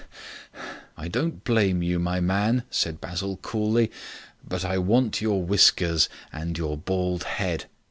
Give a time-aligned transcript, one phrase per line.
[0.97, 3.91] "I don't blame you, my man," said Basil coolly.
[4.43, 6.09] "But I want your whiskers.
[6.33, 7.65] And your bald head.